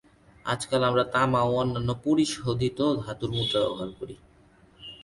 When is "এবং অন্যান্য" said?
1.41-1.89